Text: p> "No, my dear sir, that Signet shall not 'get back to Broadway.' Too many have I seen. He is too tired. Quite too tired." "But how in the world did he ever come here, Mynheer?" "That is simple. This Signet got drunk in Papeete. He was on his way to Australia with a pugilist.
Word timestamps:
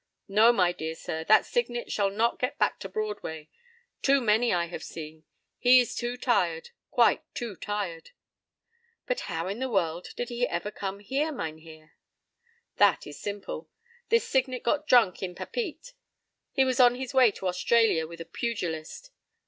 p> 0.27 0.33
"No, 0.33 0.51
my 0.51 0.71
dear 0.71 0.95
sir, 0.95 1.23
that 1.25 1.45
Signet 1.45 1.91
shall 1.91 2.09
not 2.09 2.39
'get 2.39 2.57
back 2.57 2.79
to 2.79 2.89
Broadway.' 2.89 3.49
Too 4.01 4.19
many 4.19 4.49
have 4.49 4.73
I 4.73 4.77
seen. 4.77 5.25
He 5.59 5.79
is 5.79 5.93
too 5.93 6.17
tired. 6.17 6.71
Quite 6.89 7.21
too 7.35 7.55
tired." 7.55 8.09
"But 9.05 9.19
how 9.29 9.47
in 9.47 9.59
the 9.59 9.69
world 9.69 10.07
did 10.17 10.29
he 10.29 10.47
ever 10.47 10.71
come 10.71 11.01
here, 11.01 11.31
Mynheer?" 11.31 11.93
"That 12.77 13.05
is 13.05 13.19
simple. 13.19 13.69
This 14.09 14.27
Signet 14.27 14.63
got 14.63 14.87
drunk 14.87 15.21
in 15.21 15.35
Papeete. 15.35 15.93
He 16.51 16.65
was 16.65 16.79
on 16.79 16.95
his 16.95 17.13
way 17.13 17.29
to 17.33 17.47
Australia 17.47 18.07
with 18.07 18.19
a 18.19 18.25
pugilist. 18.25 19.11